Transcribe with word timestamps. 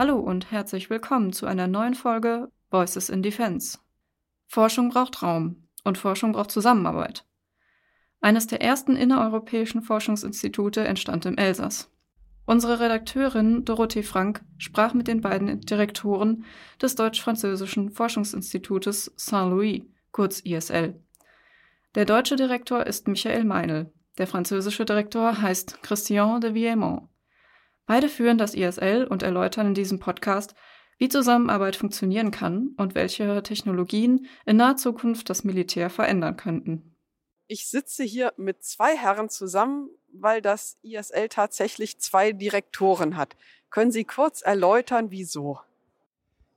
Hallo 0.00 0.18
und 0.18 0.50
herzlich 0.50 0.88
willkommen 0.88 1.30
zu 1.30 1.44
einer 1.44 1.66
neuen 1.66 1.92
Folge 1.92 2.50
Voices 2.70 3.10
in 3.10 3.22
Defense. 3.22 3.80
Forschung 4.46 4.88
braucht 4.88 5.22
Raum 5.22 5.68
und 5.84 5.98
Forschung 5.98 6.32
braucht 6.32 6.50
Zusammenarbeit. 6.50 7.26
Eines 8.22 8.46
der 8.46 8.62
ersten 8.62 8.96
innereuropäischen 8.96 9.82
Forschungsinstitute 9.82 10.86
entstand 10.86 11.26
im 11.26 11.36
Elsass. 11.36 11.90
Unsere 12.46 12.80
Redakteurin 12.80 13.66
Dorothee 13.66 14.02
Frank 14.02 14.42
sprach 14.56 14.94
mit 14.94 15.06
den 15.06 15.20
beiden 15.20 15.60
Direktoren 15.60 16.46
des 16.80 16.94
deutsch-französischen 16.94 17.90
Forschungsinstitutes 17.90 19.12
Saint-Louis, 19.16 19.82
kurz 20.12 20.40
ISL. 20.40 20.98
Der 21.94 22.06
deutsche 22.06 22.36
Direktor 22.36 22.86
ist 22.86 23.06
Michael 23.06 23.44
Meinl, 23.44 23.92
der 24.16 24.26
französische 24.26 24.86
Direktor 24.86 25.42
heißt 25.42 25.82
Christian 25.82 26.40
de 26.40 26.54
Viemont. 26.54 27.09
Beide 27.90 28.08
führen 28.08 28.38
das 28.38 28.54
ISL 28.54 29.04
und 29.04 29.24
erläutern 29.24 29.66
in 29.66 29.74
diesem 29.74 29.98
Podcast, 29.98 30.54
wie 30.98 31.08
Zusammenarbeit 31.08 31.74
funktionieren 31.74 32.30
kann 32.30 32.72
und 32.76 32.94
welche 32.94 33.42
Technologien 33.42 34.28
in 34.46 34.58
naher 34.58 34.76
Zukunft 34.76 35.28
das 35.28 35.42
Militär 35.42 35.90
verändern 35.90 36.36
könnten. 36.36 36.94
Ich 37.48 37.68
sitze 37.68 38.04
hier 38.04 38.32
mit 38.36 38.62
zwei 38.62 38.96
Herren 38.96 39.28
zusammen, 39.28 39.90
weil 40.12 40.40
das 40.40 40.78
ISL 40.82 41.28
tatsächlich 41.30 41.98
zwei 41.98 42.30
Direktoren 42.30 43.16
hat. 43.16 43.36
Können 43.70 43.90
Sie 43.90 44.04
kurz 44.04 44.40
erläutern, 44.40 45.10
wieso? 45.10 45.58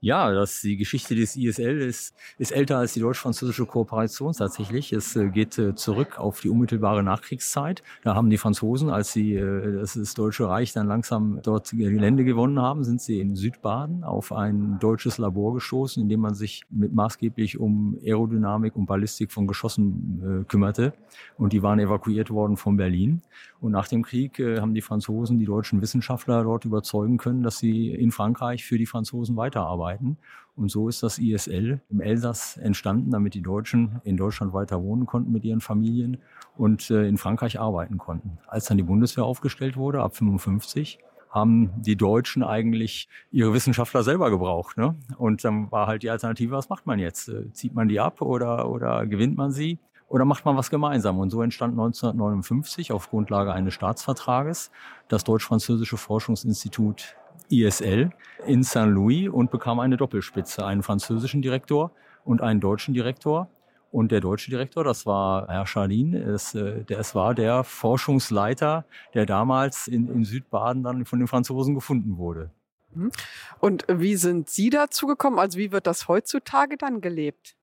Ja, 0.03 0.33
das, 0.33 0.59
die 0.59 0.75
Geschichte 0.75 1.15
des 1.15 1.37
ISL 1.37 1.79
ist, 1.79 2.13
ist 2.37 2.51
älter 2.51 2.77
als 2.77 2.91
die 2.91 2.99
deutsch-französische 2.99 3.65
Kooperation 3.65 4.33
tatsächlich. 4.33 4.91
Es 4.91 5.15
äh, 5.15 5.29
geht 5.29 5.57
äh, 5.57 5.75
zurück 5.75 6.19
auf 6.19 6.41
die 6.41 6.49
unmittelbare 6.49 7.03
Nachkriegszeit. 7.03 7.83
Da 8.03 8.13
haben 8.13 8.29
die 8.29 8.37
Franzosen, 8.37 8.89
als 8.89 9.13
sie 9.13 9.35
äh, 9.35 9.79
das, 9.79 10.13
Deutsche 10.13 10.49
Reich 10.49 10.73
dann 10.73 10.87
langsam 10.87 11.39
dort 11.41 11.69
Gelände 11.69 12.25
gewonnen 12.25 12.59
haben, 12.59 12.83
sind 12.83 12.99
sie 12.99 13.21
in 13.21 13.37
Südbaden 13.37 14.03
auf 14.03 14.33
ein 14.33 14.77
deutsches 14.81 15.19
Labor 15.19 15.53
gestoßen, 15.53 16.03
in 16.03 16.09
dem 16.09 16.19
man 16.19 16.33
sich 16.33 16.63
mit 16.69 16.93
maßgeblich 16.93 17.57
um 17.57 17.97
Aerodynamik 18.03 18.75
und 18.75 18.87
Ballistik 18.87 19.31
von 19.31 19.47
Geschossen 19.47 20.41
äh, 20.41 20.43
kümmerte. 20.43 20.91
Und 21.37 21.53
die 21.53 21.63
waren 21.63 21.79
evakuiert 21.79 22.29
worden 22.29 22.57
von 22.57 22.75
Berlin. 22.75 23.21
Und 23.61 23.71
nach 23.71 23.87
dem 23.87 24.03
Krieg 24.03 24.37
haben 24.39 24.73
die 24.73 24.81
Franzosen 24.81 25.39
die 25.39 25.45
deutschen 25.45 25.81
Wissenschaftler 25.81 26.43
dort 26.43 26.65
überzeugen 26.65 27.17
können, 27.17 27.43
dass 27.43 27.59
sie 27.59 27.91
in 27.91 28.11
Frankreich 28.11 28.65
für 28.65 28.77
die 28.77 28.85
Franzosen 28.85 29.37
weiterarbeiten 29.37 29.92
arbeiten. 29.93 30.17
Und 30.55 30.69
so 30.69 30.87
ist 30.87 31.01
das 31.01 31.17
ISL 31.17 31.81
im 31.89 32.01
Elsass 32.01 32.57
entstanden, 32.57 33.11
damit 33.11 33.33
die 33.33 33.41
Deutschen 33.41 34.01
in 34.03 34.17
Deutschland 34.17 34.53
weiter 34.53 34.81
wohnen 34.83 35.05
konnten 35.05 35.31
mit 35.31 35.43
ihren 35.45 35.61
Familien 35.61 36.17
und 36.57 36.91
äh, 36.91 37.07
in 37.07 37.17
Frankreich 37.17 37.59
arbeiten 37.59 37.97
konnten. 37.97 38.37
Als 38.47 38.65
dann 38.65 38.77
die 38.77 38.83
Bundeswehr 38.83 39.25
aufgestellt 39.25 39.77
wurde, 39.77 40.01
ab 40.01 40.15
55, 40.15 40.99
haben 41.29 41.71
die 41.81 41.95
Deutschen 41.95 42.43
eigentlich 42.43 43.09
ihre 43.31 43.53
Wissenschaftler 43.53 44.03
selber 44.03 44.29
gebraucht. 44.29 44.77
Ne? 44.77 44.95
Und 45.17 45.43
dann 45.43 45.71
war 45.71 45.87
halt 45.87 46.03
die 46.03 46.11
Alternative, 46.11 46.51
was 46.51 46.69
macht 46.69 46.85
man 46.85 46.99
jetzt? 46.99 47.29
Äh, 47.29 47.51
zieht 47.53 47.73
man 47.73 47.87
die 47.87 47.99
ab 47.99 48.21
oder, 48.21 48.69
oder 48.69 49.07
gewinnt 49.07 49.35
man 49.35 49.51
sie? 49.51 49.79
Oder 50.07 50.25
macht 50.25 50.45
man 50.45 50.55
was 50.55 50.69
gemeinsam? 50.69 51.17
Und 51.17 51.31
so 51.31 51.41
entstand 51.41 51.71
1959 51.71 52.91
auf 52.91 53.09
Grundlage 53.09 53.51
eines 53.51 53.73
Staatsvertrages 53.73 54.69
das 55.07 55.23
Deutsch-Französische 55.23 55.97
Forschungsinstitut 55.97 57.15
ISL 57.49 58.11
in 58.45 58.63
St. 58.63 58.85
Louis 58.85 59.29
und 59.29 59.51
bekam 59.51 59.79
eine 59.79 59.97
Doppelspitze, 59.97 60.65
einen 60.65 60.83
französischen 60.83 61.41
Direktor 61.41 61.91
und 62.25 62.41
einen 62.41 62.59
deutschen 62.59 62.93
Direktor. 62.93 63.49
Und 63.91 64.11
der 64.11 64.21
deutsche 64.21 64.49
Direktor, 64.49 64.83
das 64.83 65.05
war 65.05 65.47
Herr 65.47 65.67
Schalin, 65.67 66.13
ist, 66.13 66.55
äh, 66.55 66.83
der, 66.83 66.97
es 66.99 67.13
war 67.13 67.35
der 67.35 67.63
Forschungsleiter, 67.63 68.85
der 69.13 69.27
damals 69.27 69.87
in, 69.87 70.07
in 70.09 70.23
Südbaden 70.23 70.81
dann 70.81 71.05
von 71.05 71.19
den 71.19 71.27
Franzosen 71.27 71.75
gefunden 71.75 72.17
wurde. 72.17 72.49
Mhm. 72.95 73.11
Und 73.59 73.85
wie 73.87 74.15
sind 74.15 74.49
Sie 74.49 74.71
dazu 74.71 75.05
gekommen? 75.05 75.37
Also 75.37 75.59
wie 75.59 75.71
wird 75.71 75.85
das 75.85 76.07
heutzutage 76.07 76.75
dann 76.77 77.01
gelebt? 77.01 77.55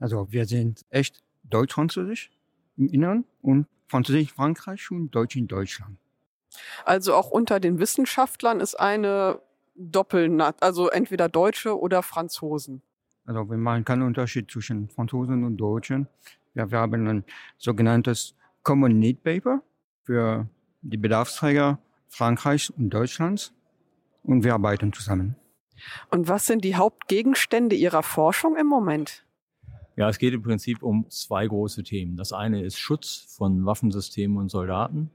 Also 0.00 0.26
wir 0.32 0.46
sind 0.46 0.84
echt 0.90 1.22
deutsch-französisch 1.44 2.30
im 2.76 2.88
Inneren 2.88 3.24
und 3.40 3.66
französisch 3.86 4.22
in 4.22 4.28
Frankreich 4.28 4.90
und 4.90 5.14
deutsch 5.14 5.36
in 5.36 5.46
Deutschland. 5.46 5.98
Also 6.84 7.14
auch 7.14 7.30
unter 7.30 7.60
den 7.60 7.78
Wissenschaftlern 7.78 8.60
ist 8.60 8.78
eine 8.78 9.40
Doppelnat, 9.76 10.62
also 10.62 10.88
entweder 10.88 11.28
Deutsche 11.28 11.78
oder 11.78 12.02
Franzosen. 12.02 12.82
Also 13.26 13.48
wir 13.50 13.56
machen 13.56 13.84
keinen 13.84 14.02
Unterschied 14.02 14.50
zwischen 14.50 14.88
Franzosen 14.88 15.44
und 15.44 15.56
Deutschen. 15.56 16.08
Ja, 16.54 16.70
wir 16.70 16.78
haben 16.78 17.08
ein 17.08 17.24
sogenanntes 17.58 18.34
Common 18.62 18.98
Need 18.98 19.22
Paper 19.22 19.62
für 20.04 20.48
die 20.82 20.96
Bedarfsträger 20.96 21.78
Frankreichs 22.08 22.70
und 22.70 22.90
Deutschlands 22.90 23.52
und 24.22 24.44
wir 24.44 24.54
arbeiten 24.54 24.92
zusammen. 24.92 25.36
Und 26.10 26.28
was 26.28 26.46
sind 26.46 26.64
die 26.64 26.76
Hauptgegenstände 26.76 27.74
Ihrer 27.74 28.02
Forschung 28.02 28.56
im 28.56 28.66
Moment? 28.66 29.24
Ja, 29.96 30.08
es 30.08 30.18
geht 30.18 30.34
im 30.34 30.42
Prinzip 30.42 30.82
um 30.82 31.08
zwei 31.10 31.46
große 31.46 31.82
Themen. 31.82 32.16
Das 32.16 32.32
eine 32.32 32.62
ist 32.62 32.78
Schutz 32.78 33.26
von 33.36 33.64
Waffensystemen 33.64 34.36
und 34.36 34.48
Soldaten 34.48 35.10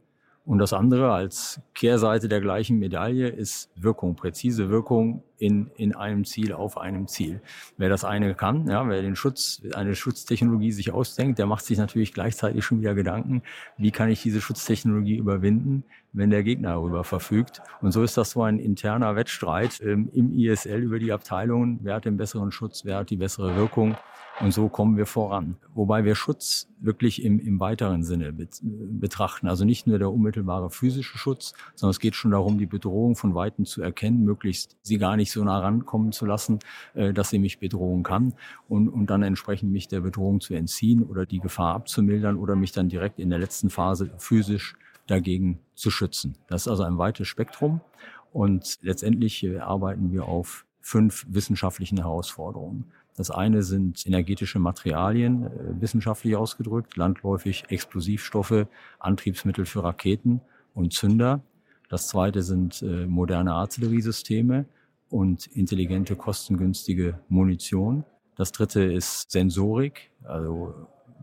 und 0.49 0.57
das 0.57 0.73
andere 0.73 1.11
als 1.11 1.61
Kehrseite 1.75 2.27
der 2.27 2.41
gleichen 2.41 2.79
Medaille 2.79 3.27
ist 3.27 3.69
Wirkung, 3.75 4.15
präzise 4.15 4.71
Wirkung 4.71 5.21
in, 5.37 5.69
in 5.75 5.95
einem 5.95 6.25
Ziel, 6.25 6.53
auf 6.53 6.75
einem 6.79 7.07
Ziel. 7.07 7.39
Wer 7.77 7.87
das 7.87 8.03
eine 8.03 8.33
kann, 8.33 8.67
ja, 8.67 8.89
wer 8.89 9.03
den 9.03 9.15
Schutz, 9.15 9.61
eine 9.75 9.93
Schutztechnologie 9.93 10.71
sich 10.71 10.91
ausdenkt, 10.91 11.37
der 11.37 11.45
macht 11.45 11.65
sich 11.65 11.77
natürlich 11.77 12.15
gleichzeitig 12.15 12.65
schon 12.65 12.81
wieder 12.81 12.95
Gedanken, 12.95 13.43
wie 13.77 13.91
kann 13.91 14.09
ich 14.09 14.23
diese 14.23 14.41
Schutztechnologie 14.41 15.17
überwinden, 15.17 15.83
wenn 16.13 16.31
der 16.31 16.41
Gegner 16.41 16.69
darüber 16.69 17.03
verfügt. 17.03 17.61
Und 17.81 17.91
so 17.91 18.01
ist 18.01 18.17
das 18.17 18.31
so 18.31 18.41
ein 18.41 18.57
interner 18.57 19.15
Wettstreit 19.15 19.79
ähm, 19.81 20.09
im 20.13 20.33
ISL 20.33 20.81
über 20.81 20.97
die 20.97 21.11
Abteilungen, 21.11 21.77
wer 21.83 21.93
hat 21.93 22.05
den 22.05 22.17
besseren 22.17 22.51
Schutz, 22.51 22.85
wer 22.85 22.97
hat 22.97 23.11
die 23.11 23.17
bessere 23.17 23.55
Wirkung. 23.55 23.95
Und 24.41 24.53
so 24.53 24.69
kommen 24.69 24.95
wir 24.95 25.05
voran. 25.05 25.57
Wobei 25.73 26.05
wir 26.05 26.15
Schutz 26.15 26.69
wirklich 26.79 27.23
im, 27.23 27.39
im 27.39 27.59
weiteren 27.59 28.03
Sinne 28.03 28.31
betrachten. 28.31 29.49
Also 29.49 29.65
nicht 29.65 29.85
nur 29.85 29.99
der 29.99 30.11
unmittelbare 30.11 30.69
physische 30.69 31.17
Schutz, 31.17 31.53
sondern 31.75 31.91
es 31.91 31.99
geht 31.99 32.15
schon 32.15 32.31
darum, 32.31 32.57
die 32.57 32.65
Bedrohung 32.65 33.17
von 33.17 33.35
Weitem 33.35 33.65
zu 33.65 33.81
erkennen, 33.81 34.23
möglichst 34.23 34.77
sie 34.81 34.97
gar 34.97 35.17
nicht 35.17 35.31
so 35.31 35.43
nah 35.43 35.59
rankommen 35.59 36.13
zu 36.13 36.25
lassen, 36.25 36.59
äh, 36.93 37.11
dass 37.11 37.29
sie 37.29 37.39
mich 37.39 37.59
bedrohen 37.59 38.03
kann 38.03 38.33
und, 38.69 38.87
und 38.87 39.09
dann 39.09 39.23
entsprechend 39.23 39.73
mich 39.73 39.89
der 39.89 39.99
Bedrohung 39.99 40.39
zu 40.39 40.53
entziehen 40.53 41.03
oder 41.03 41.25
die 41.25 41.39
Gefahr 41.39 41.75
abzumildern 41.75 42.37
oder 42.37 42.55
mich 42.55 42.71
dann 42.71 42.87
direkt 42.87 43.19
in 43.19 43.29
der 43.29 43.39
letzten 43.39 43.69
Phase 43.69 44.09
physisch 44.17 44.77
dagegen 45.07 45.59
zu 45.75 45.91
schützen. 45.91 46.35
Das 46.47 46.61
ist 46.61 46.67
also 46.69 46.83
ein 46.83 46.97
weites 46.97 47.27
Spektrum 47.27 47.81
und 48.31 48.79
letztendlich 48.81 49.43
äh, 49.43 49.57
arbeiten 49.57 50.13
wir 50.13 50.25
auf 50.25 50.65
fünf 50.81 51.25
wissenschaftlichen 51.29 51.97
Herausforderungen. 51.97 52.85
Das 53.19 53.31
eine 53.31 53.63
sind 53.63 54.07
energetische 54.07 54.59
Materialien, 54.59 55.43
äh, 55.43 55.81
wissenschaftlich 55.81 56.37
ausgedrückt, 56.37 56.95
landläufig 56.95 57.65
Explosivstoffe, 57.67 58.65
Antriebsmittel 58.97 59.65
für 59.65 59.83
Raketen 59.83 60.39
und 60.73 60.93
Zünder. 60.93 61.41
Das 61.89 62.07
zweite 62.07 62.43
sind 62.43 62.81
äh, 62.81 63.05
moderne 63.05 63.55
Artilleriesysteme 63.55 64.63
und 65.09 65.47
intelligente, 65.47 66.15
kostengünstige 66.15 67.19
Munition. 67.27 68.05
Das 68.37 68.53
dritte 68.53 68.83
ist 68.83 69.29
Sensorik. 69.31 70.11
Also 70.23 70.73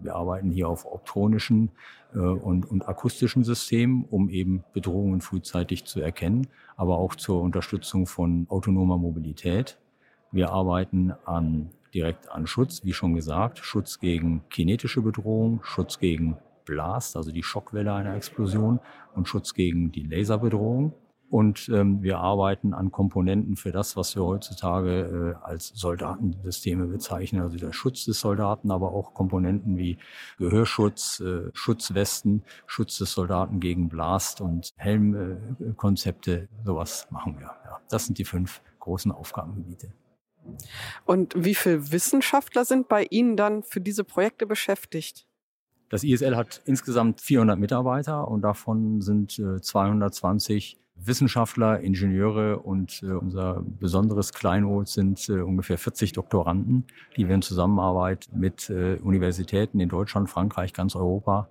wir 0.02 0.16
arbeiten 0.16 0.50
hier 0.50 0.68
auf 0.68 0.84
optronischen 0.84 1.70
äh, 2.12 2.18
und, 2.18 2.70
und 2.70 2.86
akustischen 2.86 3.42
Systemen, 3.42 4.04
um 4.04 4.28
eben 4.28 4.64
Bedrohungen 4.74 5.22
frühzeitig 5.22 5.86
zu 5.86 6.02
erkennen, 6.02 6.48
aber 6.76 6.98
auch 6.98 7.14
zur 7.14 7.40
Unterstützung 7.40 8.06
von 8.06 8.46
autonomer 8.50 8.98
Mobilität. 8.98 9.78
Wir 10.30 10.50
arbeiten 10.50 11.14
an 11.24 11.70
direkt 11.94 12.30
an 12.30 12.46
Schutz, 12.46 12.84
wie 12.84 12.92
schon 12.92 13.14
gesagt, 13.14 13.58
Schutz 13.58 13.98
gegen 13.98 14.42
kinetische 14.48 15.02
Bedrohung, 15.02 15.60
Schutz 15.62 15.98
gegen 15.98 16.38
Blast, 16.64 17.16
also 17.16 17.30
die 17.30 17.42
Schockwelle 17.42 17.92
einer 17.94 18.14
Explosion 18.14 18.80
und 19.14 19.28
Schutz 19.28 19.54
gegen 19.54 19.92
die 19.92 20.02
Laserbedrohung. 20.02 20.92
Und 21.28 21.68
ähm, 21.70 22.02
wir 22.02 22.18
arbeiten 22.18 22.72
an 22.72 22.92
Komponenten 22.92 23.56
für 23.56 23.72
das, 23.72 23.96
was 23.96 24.14
wir 24.14 24.24
heutzutage 24.24 25.34
äh, 25.40 25.44
als 25.44 25.68
Soldatensysteme 25.74 26.86
bezeichnen, 26.86 27.42
also 27.42 27.56
der 27.56 27.72
Schutz 27.72 28.04
des 28.04 28.20
Soldaten, 28.20 28.70
aber 28.70 28.92
auch 28.92 29.12
Komponenten 29.12 29.76
wie 29.76 29.98
Gehörschutz, 30.38 31.18
äh, 31.18 31.50
Schutzwesten, 31.52 32.44
Schutz 32.66 32.98
des 32.98 33.12
Soldaten 33.12 33.58
gegen 33.58 33.88
Blast 33.88 34.40
und 34.40 34.70
Helmkonzepte, 34.76 36.42
äh, 36.42 36.48
sowas 36.64 37.08
machen 37.10 37.40
wir. 37.40 37.46
Ja, 37.64 37.80
das 37.88 38.06
sind 38.06 38.18
die 38.18 38.24
fünf 38.24 38.62
großen 38.78 39.10
Aufgabengebiete. 39.10 39.92
Und 41.04 41.32
wie 41.36 41.54
viele 41.54 41.92
Wissenschaftler 41.92 42.64
sind 42.64 42.88
bei 42.88 43.04
Ihnen 43.10 43.36
dann 43.36 43.62
für 43.62 43.80
diese 43.80 44.04
Projekte 44.04 44.46
beschäftigt? 44.46 45.26
Das 45.88 46.02
ISL 46.02 46.36
hat 46.36 46.62
insgesamt 46.64 47.20
400 47.20 47.58
Mitarbeiter 47.58 48.28
und 48.28 48.42
davon 48.42 49.00
sind 49.00 49.38
äh, 49.38 49.60
220 49.60 50.78
Wissenschaftler, 50.96 51.80
Ingenieure 51.80 52.58
und 52.60 53.02
äh, 53.02 53.12
unser 53.12 53.62
besonderes 53.62 54.32
Kleinod 54.32 54.88
sind 54.88 55.28
äh, 55.28 55.40
ungefähr 55.40 55.78
40 55.78 56.12
Doktoranden, 56.12 56.84
die 57.16 57.28
wir 57.28 57.34
in 57.34 57.42
Zusammenarbeit 57.42 58.28
mit 58.32 58.70
äh, 58.70 58.96
Universitäten 58.96 59.78
in 59.78 59.88
Deutschland, 59.88 60.30
Frankreich, 60.30 60.72
ganz 60.72 60.96
Europa, 60.96 61.48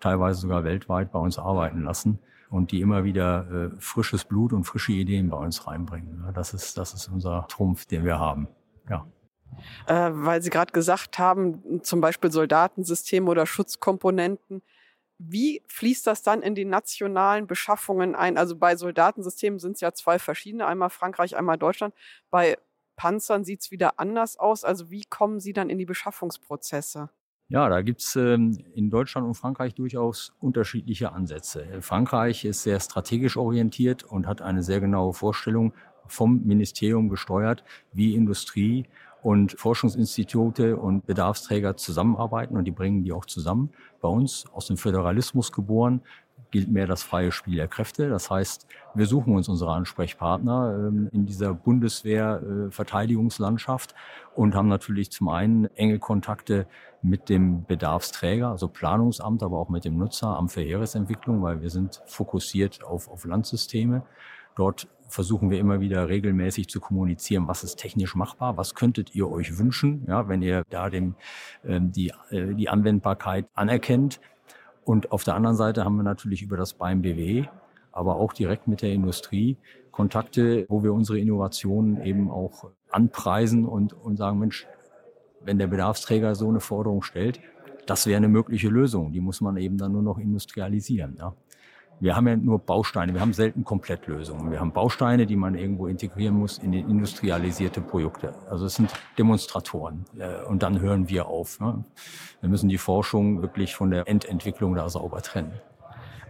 teilweise 0.00 0.40
sogar 0.40 0.64
weltweit 0.64 1.12
bei 1.12 1.18
uns 1.18 1.38
arbeiten 1.38 1.82
lassen. 1.82 2.18
und 2.50 2.72
die 2.72 2.80
immer 2.80 3.04
wieder 3.04 3.46
äh, 3.50 3.70
frisches 3.78 4.24
Blut 4.24 4.54
und 4.54 4.64
frische 4.64 4.92
Ideen 4.92 5.28
bei 5.28 5.36
uns 5.36 5.66
reinbringen. 5.66 6.24
Das 6.34 6.54
ist, 6.54 6.78
das 6.78 6.94
ist 6.94 7.08
unser 7.08 7.46
Trumpf, 7.48 7.84
den 7.84 8.04
wir 8.04 8.18
haben. 8.18 8.48
Ja. 8.88 9.06
Äh, 9.86 10.10
weil 10.14 10.42
Sie 10.42 10.50
gerade 10.50 10.72
gesagt 10.72 11.18
haben, 11.18 11.82
zum 11.82 12.00
Beispiel 12.00 12.30
Soldatensysteme 12.30 13.30
oder 13.30 13.46
Schutzkomponenten. 13.46 14.62
Wie 15.18 15.62
fließt 15.66 16.06
das 16.06 16.22
dann 16.22 16.42
in 16.42 16.54
die 16.54 16.64
nationalen 16.64 17.46
Beschaffungen 17.46 18.14
ein? 18.14 18.38
Also 18.38 18.56
bei 18.56 18.76
Soldatensystemen 18.76 19.58
sind 19.58 19.72
es 19.72 19.80
ja 19.80 19.92
zwei 19.92 20.18
verschiedene, 20.18 20.66
einmal 20.66 20.90
Frankreich, 20.90 21.36
einmal 21.36 21.58
Deutschland. 21.58 21.92
Bei 22.30 22.56
Panzern 22.96 23.44
sieht 23.44 23.62
es 23.62 23.70
wieder 23.70 23.98
anders 23.98 24.38
aus. 24.38 24.64
Also 24.64 24.90
wie 24.90 25.04
kommen 25.04 25.40
Sie 25.40 25.52
dann 25.52 25.70
in 25.70 25.78
die 25.78 25.86
Beschaffungsprozesse? 25.86 27.10
Ja, 27.50 27.70
da 27.70 27.80
gibt's 27.80 28.14
ähm, 28.14 28.58
in 28.74 28.90
Deutschland 28.90 29.26
und 29.26 29.34
Frankreich 29.34 29.74
durchaus 29.74 30.34
unterschiedliche 30.38 31.12
Ansätze. 31.12 31.64
Frankreich 31.80 32.44
ist 32.44 32.62
sehr 32.62 32.78
strategisch 32.78 33.38
orientiert 33.38 34.04
und 34.04 34.26
hat 34.26 34.42
eine 34.42 34.62
sehr 34.62 34.80
genaue 34.80 35.14
Vorstellung 35.14 35.72
vom 36.06 36.42
Ministerium 36.44 37.08
gesteuert, 37.08 37.64
wie 37.92 38.14
Industrie 38.14 38.84
und 39.22 39.52
Forschungsinstitute 39.52 40.76
und 40.76 41.06
Bedarfsträger 41.06 41.76
zusammenarbeiten 41.76 42.54
und 42.54 42.66
die 42.66 42.70
bringen 42.70 43.02
die 43.02 43.12
auch 43.12 43.24
zusammen. 43.24 43.70
Bei 44.02 44.08
uns 44.08 44.44
aus 44.52 44.66
dem 44.66 44.76
Föderalismus 44.76 45.50
geboren 45.50 46.02
gilt 46.50 46.70
mehr 46.70 46.86
das 46.86 47.02
freie 47.02 47.32
Spiel 47.32 47.56
der 47.56 47.68
Kräfte. 47.68 48.08
Das 48.08 48.30
heißt, 48.30 48.66
wir 48.94 49.04
suchen 49.06 49.34
uns 49.34 49.48
unsere 49.48 49.72
Ansprechpartner 49.72 50.88
ähm, 50.88 51.08
in 51.12 51.26
dieser 51.26 51.52
Bundeswehr-Verteidigungslandschaft 51.54 53.94
und 54.34 54.54
haben 54.54 54.68
natürlich 54.68 55.10
zum 55.10 55.28
einen 55.28 55.66
enge 55.76 55.98
Kontakte 55.98 56.66
mit 57.02 57.28
dem 57.28 57.64
Bedarfsträger, 57.64 58.48
also 58.48 58.68
Planungsamt, 58.68 59.42
aber 59.42 59.58
auch 59.58 59.68
mit 59.68 59.84
dem 59.84 59.98
Nutzer, 59.98 60.36
Amt 60.36 60.52
für 60.52 60.62
Heeresentwicklung, 60.62 61.42
weil 61.42 61.60
wir 61.60 61.70
sind 61.70 62.00
fokussiert 62.06 62.84
auf, 62.84 63.08
auf 63.08 63.24
Landsysteme. 63.24 64.04
Dort 64.56 64.88
versuchen 65.08 65.50
wir 65.50 65.58
immer 65.58 65.80
wieder 65.80 66.08
regelmäßig 66.08 66.68
zu 66.68 66.80
kommunizieren, 66.80 67.48
was 67.48 67.64
ist 67.64 67.76
technisch 67.76 68.14
machbar, 68.14 68.56
was 68.56 68.74
könntet 68.74 69.14
ihr 69.14 69.30
euch 69.30 69.58
wünschen, 69.58 70.04
ja, 70.06 70.28
wenn 70.28 70.42
ihr 70.42 70.64
da 70.68 70.90
dem, 70.90 71.14
ähm, 71.64 71.92
die, 71.92 72.12
äh, 72.30 72.54
die 72.54 72.68
Anwendbarkeit 72.68 73.46
anerkennt. 73.54 74.20
Und 74.88 75.12
auf 75.12 75.22
der 75.22 75.34
anderen 75.34 75.54
Seite 75.54 75.84
haben 75.84 75.96
wir 75.96 76.02
natürlich 76.02 76.40
über 76.40 76.56
das 76.56 76.72
BAM 76.72 77.02
BW, 77.02 77.44
aber 77.92 78.16
auch 78.16 78.32
direkt 78.32 78.68
mit 78.68 78.80
der 78.80 78.90
Industrie 78.94 79.58
Kontakte, 79.90 80.64
wo 80.70 80.82
wir 80.82 80.94
unsere 80.94 81.18
Innovationen 81.18 82.02
eben 82.06 82.30
auch 82.30 82.70
anpreisen 82.90 83.66
und, 83.66 83.92
und 83.92 84.16
sagen, 84.16 84.38
Mensch, 84.38 84.66
wenn 85.44 85.58
der 85.58 85.66
Bedarfsträger 85.66 86.34
so 86.34 86.48
eine 86.48 86.60
Forderung 86.60 87.02
stellt, 87.02 87.38
das 87.84 88.06
wäre 88.06 88.16
eine 88.16 88.28
mögliche 88.28 88.70
Lösung. 88.70 89.12
Die 89.12 89.20
muss 89.20 89.42
man 89.42 89.58
eben 89.58 89.76
dann 89.76 89.92
nur 89.92 90.00
noch 90.00 90.16
industrialisieren. 90.16 91.16
Ja. 91.18 91.34
Wir 92.00 92.14
haben 92.14 92.28
ja 92.28 92.36
nur 92.36 92.60
Bausteine, 92.60 93.12
wir 93.12 93.20
haben 93.20 93.32
selten 93.32 93.64
Komplettlösungen. 93.64 94.50
Wir 94.50 94.60
haben 94.60 94.72
Bausteine, 94.72 95.26
die 95.26 95.36
man 95.36 95.56
irgendwo 95.56 95.88
integrieren 95.88 96.36
muss 96.36 96.58
in 96.58 96.72
industrialisierte 96.72 97.80
Projekte. 97.80 98.34
Also 98.48 98.66
es 98.66 98.76
sind 98.76 98.92
Demonstratoren 99.18 100.04
äh, 100.18 100.44
und 100.44 100.62
dann 100.62 100.80
hören 100.80 101.08
wir 101.08 101.26
auf. 101.26 101.58
Ne? 101.60 101.84
Wir 102.40 102.48
müssen 102.48 102.68
die 102.68 102.78
Forschung 102.78 103.42
wirklich 103.42 103.74
von 103.74 103.90
der 103.90 104.06
Endentwicklung 104.06 104.74
da 104.74 104.88
sauber 104.88 105.22
trennen. 105.22 105.52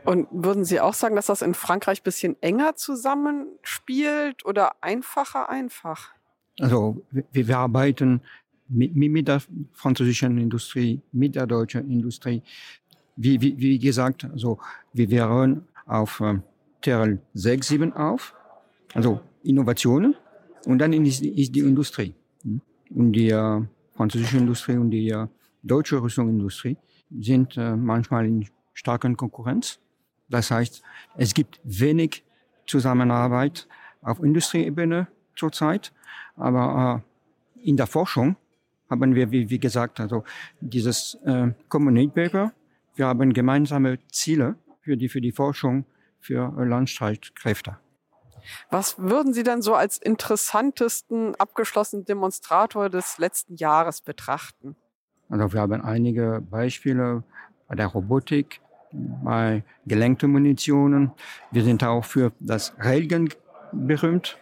Und 0.05 0.27
würden 0.31 0.65
Sie 0.65 0.81
auch 0.81 0.95
sagen, 0.95 1.17
dass 1.17 1.27
das 1.27 1.43
in 1.43 1.53
Frankreich 1.53 2.01
ein 2.01 2.05
bisschen 2.05 2.37
enger 2.41 2.77
zusammenspielt 2.77 4.47
oder 4.47 4.83
einfacher 4.83 5.51
einfach? 5.51 6.13
Also 6.61 7.03
wir, 7.11 7.47
wir 7.47 7.59
arbeiten 7.59 8.23
mit, 8.69 8.97
mit 8.97 9.29
der 9.29 9.43
französischen 9.73 10.39
Industrie, 10.39 11.03
mit 11.13 11.35
der 11.35 11.47
deutschen 11.47 11.91
Industrie 11.91 12.43
wie, 13.19 13.41
wie, 13.41 13.59
wie 13.59 13.79
gesagt, 13.79 14.25
also 14.25 14.59
wir 14.93 15.11
wären 15.11 15.67
auf 15.87 16.21
ähm, 16.21 16.43
Terrell 16.81 17.19
6, 17.35 17.69
7 17.69 17.93
auf, 17.93 18.35
also 18.95 19.21
Innovationen 19.43 20.15
und 20.67 20.79
dann 20.79 20.93
ist, 20.93 21.23
ist 21.23 21.55
die 21.55 21.61
Industrie. 21.61 22.15
Hm? 22.45 22.61
Und 22.91 23.13
die 23.13 23.31
äh, 23.31 23.61
französische 23.97 24.39
Industrie 24.39 24.77
und 24.77 24.91
die 24.91 25.11
äh, 25.11 25.27
deutsche 25.63 26.01
Rüstungsindustrie 26.01 26.77
sind 27.19 27.57
äh, 27.57 27.75
manchmal 27.75 28.27
in 28.27 28.47
starken 28.73 29.17
Konkurrenz. 29.17 29.81
Das 30.29 30.51
heißt, 30.51 30.83
es 31.17 31.35
gibt 31.35 31.61
wenig 31.65 32.23
Zusammenarbeit 32.67 33.67
auf 34.03 34.23
Industrieebene 34.23 35.09
zurzeit, 35.35 35.93
aber 36.37 37.03
äh, 37.65 37.69
in 37.69 37.77
der 37.77 37.89
Forschung 37.89 38.37
haben 38.89 39.15
wir, 39.15 39.31
wie, 39.33 39.51
wie 39.51 39.59
gesagt, 39.59 39.99
also 39.99 40.23
dieses 40.61 41.15
äh, 41.25 41.49
Common 41.69 42.11
Paper 42.13 42.53
wir 42.99 43.07
haben 43.07 43.33
gemeinsame 43.33 43.99
Ziele 44.11 44.57
für 44.81 44.97
die, 44.97 45.09
für 45.09 45.21
die 45.21 45.33
Forschung 45.33 45.87
für 46.21 46.53
Landstreitkräfte. 46.65 47.79
Was 48.71 48.99
würden 48.99 49.33
Sie 49.33 49.43
dann 49.43 49.63
so 49.63 49.75
als 49.75 49.99
interessantesten 49.99 51.35
abgeschlossenen 51.37 52.05
Demonstrator 52.05 52.89
des 52.89 53.19
letzten 53.19 53.57
Jahres 53.57 54.01
betrachten? 54.01 54.77
Also 55.29 55.53
wir 55.53 55.61
haben 55.61 55.83
einige 55.83 56.43
Beispiele 56.51 57.23
bei 57.69 57.75
der 57.75 57.87
Robotik, 57.87 58.61
bei 58.93 59.63
gelenkten 59.87 60.31
Munitionen. 60.31 61.13
Wir 61.51 61.63
sind 61.63 61.85
auch 61.85 62.05
für 62.05 62.33
das 62.41 62.75
Railgun 62.79 63.29
berühmt. 63.73 64.39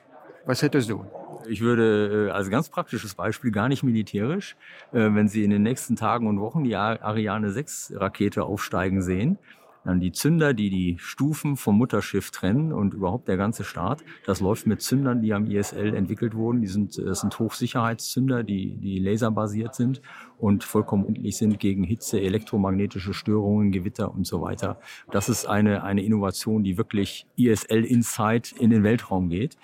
Was 0.46 0.62
hättest 0.62 0.88
du? 0.88 1.04
Ich 1.48 1.60
würde 1.60 2.28
äh, 2.28 2.31
als 2.31 2.50
ganz 2.50 2.69
praktisches 2.69 3.16
Beispiel 3.16 3.50
gar 3.50 3.69
nicht 3.69 3.82
militärisch, 3.82 4.56
äh, 4.93 5.10
wenn 5.12 5.26
Sie 5.26 5.43
in 5.43 5.50
den 5.50 5.64
nächsten 5.64 5.96
Tagen 5.96 6.28
und 6.28 6.38
Wochen 6.38 6.62
die 6.62 6.76
Ariane 6.76 7.50
6 7.50 7.94
Rakete 7.96 8.44
aufsteigen 8.44 9.02
sehen, 9.02 9.38
dann 9.84 9.98
die 9.98 10.12
Zünder, 10.12 10.54
die 10.54 10.70
die 10.70 10.96
Stufen 10.98 11.56
vom 11.56 11.78
Mutterschiff 11.78 12.31
trennen 12.31 12.72
und 12.72 12.94
überhaupt 12.94 13.26
der 13.26 13.37
ganze 13.37 13.64
Start. 13.64 14.04
Das 14.25 14.40
läuft 14.40 14.69
mit 14.69 14.82
Zündern, 14.82 15.20
die 15.20 15.32
am 15.32 15.46
ISL 15.46 15.94
entwickelt 15.94 16.34
wurden. 16.34 16.60
Die 16.60 16.69
sind, 16.69 16.96
das 16.96 17.20
sind 17.20 17.37
Hochsicherheitszünder, 17.38 18.44
die, 18.44 18.76
die 18.76 19.00
laserbasiert 19.00 19.75
sind 19.75 20.00
und 20.38 20.62
vollkommen 20.62 21.06
endlich 21.06 21.37
sind 21.37 21.58
gegen 21.58 21.82
Hitze, 21.82 22.20
elektromagnetische 22.20 23.14
Störungen, 23.14 23.72
Gewitter 23.72 24.12
und 24.12 24.26
so 24.26 24.42
weiter. 24.42 24.81
Das 25.10 25.28
ist 25.28 25.46
eine, 25.46 25.82
eine 25.82 26.04
Innovation, 26.04 26.62
die 26.62 26.78
wirklich 26.78 27.26
ISL 27.37 27.84
Insight 27.84 28.52
in 28.52 28.70
den 28.70 28.84
Weltraum 28.84 29.28
geht. 29.28 29.56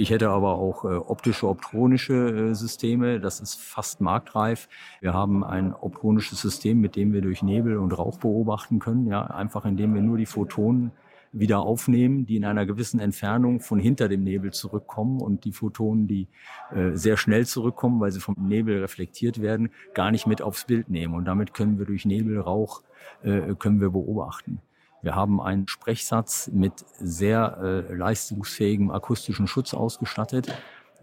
Ich 0.00 0.08
hätte 0.08 0.30
aber 0.30 0.54
auch 0.54 0.86
äh, 0.86 0.96
optische, 0.96 1.46
optronische 1.46 2.14
äh, 2.14 2.54
Systeme. 2.54 3.20
Das 3.20 3.38
ist 3.38 3.60
fast 3.60 4.00
marktreif. 4.00 4.66
Wir 5.02 5.12
haben 5.12 5.44
ein 5.44 5.74
optronisches 5.74 6.40
System, 6.40 6.80
mit 6.80 6.96
dem 6.96 7.12
wir 7.12 7.20
durch 7.20 7.42
Nebel 7.42 7.76
und 7.76 7.92
Rauch 7.92 8.16
beobachten 8.16 8.78
können. 8.78 9.06
Ja, 9.08 9.26
einfach 9.26 9.66
indem 9.66 9.94
wir 9.94 10.00
nur 10.00 10.16
die 10.16 10.24
Photonen 10.24 10.92
wieder 11.32 11.60
aufnehmen, 11.60 12.24
die 12.24 12.36
in 12.36 12.46
einer 12.46 12.64
gewissen 12.64 12.98
Entfernung 12.98 13.60
von 13.60 13.78
hinter 13.78 14.08
dem 14.08 14.24
Nebel 14.24 14.52
zurückkommen 14.52 15.20
und 15.20 15.44
die 15.44 15.52
Photonen, 15.52 16.08
die 16.08 16.28
äh, 16.74 16.92
sehr 16.94 17.18
schnell 17.18 17.44
zurückkommen, 17.44 18.00
weil 18.00 18.10
sie 18.10 18.20
vom 18.20 18.36
Nebel 18.38 18.80
reflektiert 18.80 19.42
werden, 19.42 19.68
gar 19.92 20.10
nicht 20.10 20.26
mit 20.26 20.40
aufs 20.40 20.64
Bild 20.64 20.88
nehmen. 20.88 21.12
Und 21.12 21.26
damit 21.26 21.52
können 21.52 21.78
wir 21.78 21.84
durch 21.84 22.06
Nebel, 22.06 22.40
Rauch, 22.40 22.80
äh, 23.22 23.54
können 23.54 23.82
wir 23.82 23.90
beobachten. 23.90 24.62
Wir 25.02 25.14
haben 25.14 25.40
einen 25.40 25.66
Sprechsatz 25.66 26.50
mit 26.52 26.84
sehr 26.98 27.58
äh, 27.62 27.94
leistungsfähigem 27.94 28.90
akustischen 28.90 29.46
Schutz 29.46 29.72
ausgestattet. 29.72 30.52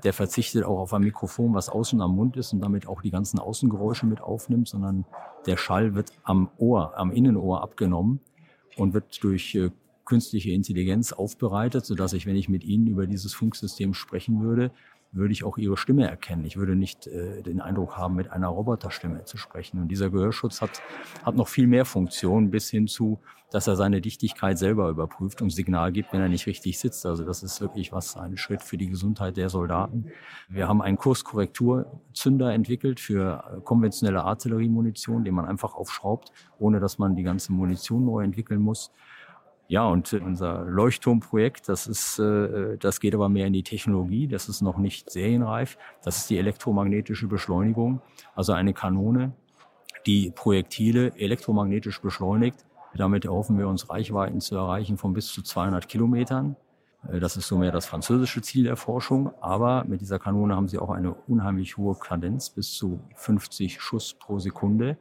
Der 0.04 0.14
verzichtet 0.14 0.64
auch 0.64 0.80
auf 0.80 0.94
ein 0.94 1.02
Mikrofon, 1.02 1.56
was 1.56 1.70
außen 1.70 2.02
am 2.02 2.16
Mund 2.16 2.38
ist 2.38 2.54
und 2.54 2.60
damit 2.60 2.88
auch 2.88 3.02
die 3.02 3.10
ganzen 3.10 3.40
Außengeräusche 3.40 4.06
mit 4.06 4.22
aufnimmt, 4.22 4.68
sondern 4.68 5.06
der 5.48 5.58
Schall 5.58 5.96
wird 5.96 6.12
am 6.24 6.50
Ohr, 6.58 6.96
am 6.98 7.12
Innenohr 7.12 7.64
abgenommen 7.64 8.20
und 8.76 8.94
wird 8.94 9.24
durch 9.24 9.56
äh, 9.56 9.72
künstliche 10.06 10.52
Intelligenz 10.52 11.12
aufbereitet, 11.12 11.86
sodass 11.86 12.14
ich, 12.14 12.26
wenn 12.28 12.36
ich 12.36 12.50
mit 12.50 12.64
Ihnen 12.64 12.88
über 12.88 13.08
dieses 13.08 13.34
Funksystem 13.34 13.94
sprechen 13.94 14.42
würde, 14.42 14.72
würde 15.12 15.32
ich 15.32 15.44
auch 15.44 15.58
ihre 15.58 15.78
Stimme 15.78 16.08
erkennen. 16.08 16.46
Ich 16.46 16.58
würde 16.58 16.76
nicht 16.76 17.08
äh, 17.08 17.42
den 17.42 17.62
Eindruck 17.62 17.98
haben, 17.98 18.16
mit 18.16 18.32
einer 18.32 18.48
Roboterstimme 18.48 19.24
zu 19.26 19.38
sprechen. 19.38 19.82
Und 19.82 19.88
dieser 19.88 20.10
Gehörschutz 20.10 20.62
hat, 20.62 20.82
hat 21.24 21.36
noch 21.36 21.48
viel 21.48 21.68
mehr 21.68 21.86
Funktionen 21.86 22.52
bis 22.52 22.70
hin 22.70 22.88
zu, 22.88 23.20
dass 23.50 23.68
er 23.68 23.78
seine 23.78 24.02
Dichtigkeit 24.02 24.58
selber 24.58 24.90
überprüft 24.90 25.42
und 25.42 25.52
Signal 25.52 25.92
gibt, 25.94 26.12
wenn 26.12 26.20
er 26.20 26.28
nicht 26.28 26.48
richtig 26.48 26.80
sitzt. 26.80 27.06
Also 27.06 27.24
das 27.24 27.44
ist 27.44 27.62
wirklich 27.62 27.94
was, 27.94 28.18
ein 28.18 28.36
Schritt 28.36 28.62
für 28.62 28.78
die 28.78 28.90
Gesundheit 28.90 29.38
der 29.38 29.50
Soldaten. 29.50 30.08
Wir 30.50 30.68
haben 30.68 30.82
einen 30.82 30.98
Kurskorrekturzünder 30.98 32.54
entwickelt 32.54 33.00
für 33.00 33.44
äh, 33.58 33.62
konventionelle 33.62 34.24
Artilleriemunition, 34.24 35.24
den 35.24 35.34
man 35.34 35.46
einfach 35.46 35.76
aufschraubt, 35.76 36.32
ohne 36.60 36.80
dass 36.80 36.98
man 36.98 37.16
die 37.16 37.24
ganze 37.24 37.54
Munition 37.54 38.06
neu 38.06 38.24
entwickeln 38.24 38.62
muss. 38.62 38.92
Ja, 39.70 39.86
und 39.86 40.14
unser 40.14 40.64
Leuchtturmprojekt, 40.64 41.68
das 41.68 41.88
ist, 41.88 42.20
äh, 42.20 42.78
das 42.78 43.02
geht 43.02 43.14
aber 43.14 43.28
mehr 43.28 43.48
in 43.48 43.54
die 43.54 43.64
Technologie. 43.64 44.28
Das 44.28 44.48
ist 44.48 44.62
noch 44.62 44.78
nicht 44.78 45.10
serienreif. 45.10 45.78
Das 46.04 46.18
ist 46.18 46.30
die 46.30 46.38
elektromagnetische 46.38 47.28
Beschleunigung, 47.28 48.02
also 48.34 48.54
eine 48.54 48.74
Kanone, 48.74 49.34
die 50.06 50.32
Projektile 50.34 51.12
elektromagnetisch 51.18 52.02
beschleunigt. 52.02 52.66
Damit 52.96 53.26
erhoffen 53.26 53.58
wir 53.58 53.68
uns 53.68 53.90
Reichweiten 53.90 54.40
zu 54.40 54.56
erreichen 54.56 54.98
von 54.98 55.14
bis 55.14 55.28
zu 55.28 55.42
200 55.42 55.90
Kilometern. 55.90 56.56
Äh, 57.12 57.20
das 57.20 57.36
ist 57.36 57.48
so 57.48 57.58
mehr 57.58 57.74
das 57.74 57.86
französische 57.86 58.42
Ziel 58.42 58.64
der 58.64 58.78
Forschung. 58.78 59.32
Aber 59.42 59.84
mit 59.84 60.00
dieser 60.00 60.18
Kanone 60.18 60.56
haben 60.56 60.70
sie 60.70 60.80
auch 60.80 60.92
eine 60.92 61.14
unheimlich 61.14 61.76
hohe 61.76 61.96
Kadenz, 61.96 62.50
bis 62.50 62.74
zu 62.74 63.02
50 63.16 63.82
Schuss 63.82 64.14
pro 64.14 64.40
Sekunde. 64.40 64.98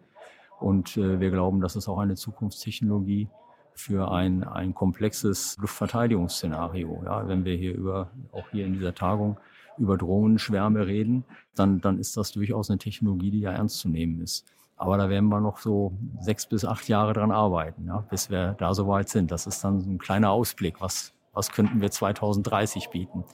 Und 0.59 0.97
äh, 0.97 1.21
wir 1.21 1.31
glauben, 1.31 1.61
das 1.61 1.77
ist 1.77 1.87
auch 1.87 1.99
eine 1.99 2.17
Zukunftstechnologie, 2.17 3.29
für 3.76 4.11
ein, 4.11 4.42
ein 4.42 4.75
komplexes 4.75 5.56
Luftverteidigungsszenario. 5.61 7.02
Ja, 7.04 7.28
wenn 7.28 7.45
wir 7.45 7.54
hier 7.56 7.75
über, 7.75 8.11
auch 8.33 8.49
hier 8.50 8.64
in 8.66 8.73
dieser 8.73 8.95
Tagung, 8.95 9.38
über 9.78 9.99
Drohnenschwärme 9.99 10.87
reden, 10.87 11.25
dann, 11.54 11.80
dann 11.80 11.99
ist 11.99 12.16
das 12.16 12.33
durchaus 12.33 12.71
eine 12.71 12.78
Technologie, 12.78 13.30
die 13.30 13.40
ja 13.40 13.52
ernst 13.52 13.78
zu 13.78 13.88
nehmen 13.88 14.21
ist. 14.23 14.47
Aber 14.76 14.97
da 14.97 15.09
werden 15.09 15.28
wir 15.28 15.40
noch 15.40 15.59
so 15.59 15.92
sechs 16.21 16.47
bis 16.47 16.64
acht 16.64 16.88
Jahre 16.88 17.12
dran 17.12 17.30
arbeiten, 17.30 17.87
ja, 17.87 17.99
bis 18.11 18.30
wir 18.30 18.54
da 18.59 18.75
so 18.75 18.88
weit 18.88 19.09
sind. 19.09 19.30
Das 19.30 19.47
ist 19.47 19.62
dann 19.64 19.78
ein 19.78 19.99
kleiner 19.99 20.30
Ausblick. 20.30 20.80
Was, 20.80 21.12
was 21.33 21.50
könnten 21.50 21.80
wir 21.80 21.90
2030 21.90 22.90
bieten? 22.90 23.25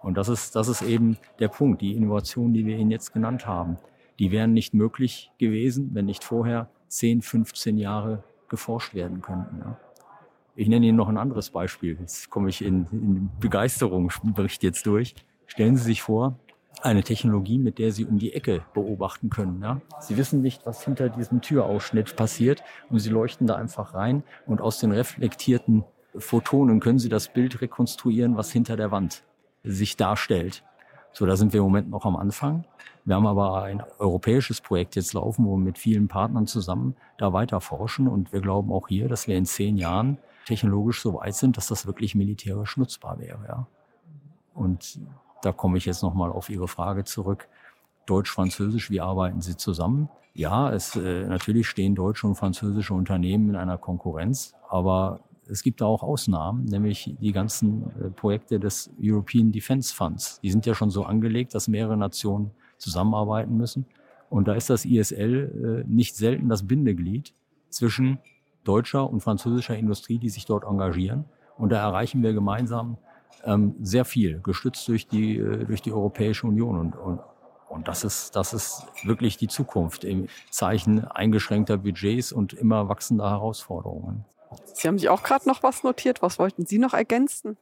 Und 0.00 0.16
das 0.16 0.28
ist, 0.28 0.56
das 0.56 0.68
ist 0.68 0.82
eben 0.82 1.16
der 1.38 1.48
Punkt. 1.48 1.80
Die 1.80 1.94
Innovationen, 1.94 2.54
die 2.54 2.66
wir 2.66 2.76
Ihnen 2.76 2.90
jetzt 2.90 3.12
genannt 3.12 3.46
haben, 3.46 3.78
die 4.18 4.30
wären 4.30 4.52
nicht 4.52 4.74
möglich 4.74 5.32
gewesen, 5.38 5.90
wenn 5.92 6.06
nicht 6.06 6.24
vorher 6.24 6.68
10, 6.88 7.22
15 7.22 7.78
Jahre 7.78 8.22
geforscht 8.48 8.94
werden 8.94 9.22
könnten. 9.22 9.60
Ja. 9.60 9.78
Ich 10.54 10.68
nenne 10.68 10.86
Ihnen 10.86 10.96
noch 10.96 11.08
ein 11.08 11.16
anderes 11.16 11.50
Beispiel. 11.50 11.96
Jetzt 11.98 12.28
komme 12.28 12.50
ich 12.50 12.62
in, 12.62 12.86
in 12.92 13.30
Begeisterungsbericht 13.40 14.62
jetzt 14.62 14.84
durch. 14.84 15.14
Stellen 15.46 15.76
Sie 15.76 15.84
sich 15.84 16.02
vor, 16.02 16.38
eine 16.82 17.02
Technologie, 17.02 17.58
mit 17.58 17.78
der 17.78 17.92
Sie 17.92 18.04
um 18.04 18.18
die 18.18 18.34
Ecke 18.34 18.62
beobachten 18.74 19.30
können. 19.30 19.62
Ja? 19.62 19.80
Sie 20.00 20.16
wissen 20.16 20.42
nicht, 20.42 20.66
was 20.66 20.84
hinter 20.84 21.08
diesem 21.08 21.40
Türausschnitt 21.40 22.16
passiert 22.16 22.62
und 22.90 22.98
Sie 22.98 23.10
leuchten 23.10 23.46
da 23.46 23.56
einfach 23.56 23.94
rein 23.94 24.24
und 24.46 24.60
aus 24.60 24.78
den 24.78 24.92
reflektierten 24.92 25.84
Photonen 26.16 26.80
können 26.80 26.98
Sie 26.98 27.08
das 27.08 27.28
Bild 27.28 27.60
rekonstruieren, 27.60 28.36
was 28.36 28.52
hinter 28.52 28.76
der 28.76 28.90
Wand 28.90 29.22
sich 29.64 29.96
darstellt. 29.96 30.64
So, 31.12 31.24
da 31.26 31.36
sind 31.36 31.52
wir 31.52 31.60
im 31.60 31.64
Moment 31.64 31.90
noch 31.90 32.04
am 32.04 32.16
Anfang. 32.16 32.64
Wir 33.04 33.16
haben 33.16 33.26
aber 33.26 33.62
ein 33.62 33.82
europäisches 33.98 34.60
Projekt 34.60 34.96
jetzt 34.96 35.12
laufen, 35.12 35.44
wo 35.44 35.56
wir 35.56 35.64
mit 35.64 35.78
vielen 35.78 36.08
Partnern 36.08 36.46
zusammen 36.46 36.96
da 37.18 37.32
weiter 37.32 37.60
forschen. 37.60 38.08
Und 38.08 38.32
wir 38.32 38.40
glauben 38.40 38.72
auch 38.72 38.88
hier, 38.88 39.08
dass 39.08 39.26
wir 39.28 39.36
in 39.36 39.44
zehn 39.44 39.76
Jahren 39.76 40.18
technologisch 40.46 41.00
so 41.00 41.14
weit 41.14 41.34
sind, 41.34 41.56
dass 41.56 41.68
das 41.68 41.86
wirklich 41.86 42.14
militärisch 42.14 42.76
nutzbar 42.76 43.18
wäre. 43.18 43.44
Ja. 43.46 43.66
Und 44.54 45.00
da 45.42 45.52
komme 45.52 45.78
ich 45.78 45.84
jetzt 45.86 46.02
nochmal 46.02 46.30
auf 46.30 46.48
Ihre 46.48 46.68
Frage 46.68 47.04
zurück. 47.04 47.48
Deutsch-Französisch, 48.06 48.90
wie 48.90 49.00
arbeiten 49.00 49.40
Sie 49.40 49.56
zusammen? 49.56 50.08
Ja, 50.34 50.72
es, 50.72 50.96
äh, 50.96 51.26
natürlich 51.26 51.68
stehen 51.68 51.94
deutsche 51.94 52.26
und 52.26 52.36
französische 52.36 52.94
Unternehmen 52.94 53.50
in 53.50 53.56
einer 53.56 53.78
Konkurrenz, 53.78 54.54
aber 54.68 55.20
es 55.46 55.62
gibt 55.62 55.80
da 55.80 55.86
auch 55.86 56.02
Ausnahmen, 56.02 56.64
nämlich 56.64 57.14
die 57.20 57.32
ganzen 57.32 57.90
äh, 58.00 58.10
Projekte 58.10 58.58
des 58.58 58.90
European 59.00 59.52
Defence 59.52 59.92
Funds. 59.92 60.40
Die 60.40 60.50
sind 60.50 60.64
ja 60.64 60.74
schon 60.74 60.90
so 60.90 61.04
angelegt, 61.04 61.54
dass 61.54 61.68
mehrere 61.68 61.96
Nationen 61.96 62.52
zusammenarbeiten 62.78 63.56
müssen. 63.56 63.86
Und 64.30 64.48
da 64.48 64.54
ist 64.54 64.70
das 64.70 64.84
ISL 64.86 65.84
äh, 65.84 65.90
nicht 65.90 66.16
selten 66.16 66.48
das 66.48 66.66
Bindeglied 66.66 67.34
zwischen 67.68 68.18
deutscher 68.64 69.08
und 69.08 69.20
französischer 69.20 69.76
Industrie, 69.76 70.18
die 70.18 70.28
sich 70.28 70.46
dort 70.46 70.64
engagieren. 70.64 71.24
Und 71.56 71.70
da 71.70 71.78
erreichen 71.78 72.22
wir 72.22 72.32
gemeinsam 72.32 72.98
ähm, 73.44 73.74
sehr 73.80 74.04
viel, 74.04 74.40
gestützt 74.40 74.88
durch 74.88 75.06
die, 75.06 75.38
äh, 75.38 75.64
durch 75.64 75.82
die 75.82 75.92
Europäische 75.92 76.46
Union. 76.46 76.78
Und, 76.78 76.96
und, 76.96 77.20
und 77.68 77.88
das, 77.88 78.04
ist, 78.04 78.36
das 78.36 78.52
ist 78.52 78.86
wirklich 79.04 79.36
die 79.36 79.48
Zukunft 79.48 80.04
im 80.04 80.28
Zeichen 80.50 81.04
eingeschränkter 81.04 81.78
Budgets 81.78 82.32
und 82.32 82.52
immer 82.52 82.88
wachsender 82.88 83.30
Herausforderungen. 83.30 84.24
Sie 84.74 84.86
haben 84.86 84.98
sich 84.98 85.08
auch 85.08 85.22
gerade 85.22 85.48
noch 85.48 85.62
was 85.62 85.82
notiert. 85.82 86.22
Was 86.22 86.38
wollten 86.38 86.66
Sie 86.66 86.78
noch 86.78 86.94
ergänzen? 86.94 87.56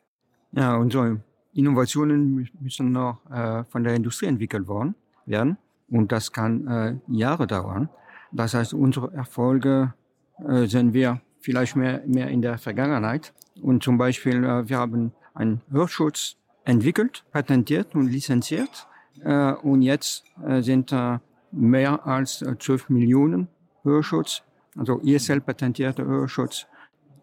Ja, 0.52 0.76
unsere 0.76 1.20
Innovationen 1.52 2.48
müssen 2.60 2.92
noch 2.92 3.18
äh, 3.30 3.64
von 3.64 3.84
der 3.84 3.94
Industrie 3.94 4.26
entwickelt 4.26 4.66
worden, 4.66 4.94
werden. 5.26 5.56
Und 5.88 6.12
das 6.12 6.32
kann 6.32 6.66
äh, 6.66 6.96
Jahre 7.08 7.46
dauern. 7.46 7.88
Das 8.32 8.54
heißt, 8.54 8.74
unsere 8.74 9.12
Erfolge 9.12 9.94
äh, 10.48 10.66
sehen 10.66 10.92
wir 10.92 11.20
vielleicht 11.40 11.76
mehr, 11.76 12.02
mehr 12.06 12.28
in 12.28 12.42
der 12.42 12.58
Vergangenheit. 12.58 13.32
Und 13.62 13.82
zum 13.82 13.98
Beispiel, 13.98 14.44
äh, 14.44 14.68
wir 14.68 14.78
haben 14.78 15.12
einen 15.34 15.60
Hörschutz 15.70 16.36
entwickelt, 16.64 17.24
patentiert 17.32 17.94
und 17.94 18.08
lizenziert. 18.08 18.86
Äh, 19.24 19.52
und 19.52 19.82
jetzt 19.82 20.24
äh, 20.46 20.62
sind 20.62 20.92
äh, 20.92 21.18
mehr 21.52 22.06
als 22.06 22.42
äh, 22.42 22.56
12 22.58 22.90
Millionen 22.90 23.48
Hörschutz, 23.82 24.42
also 24.76 25.00
ESL 25.00 25.40
patentierte 25.40 26.04
Hörschutz 26.04 26.66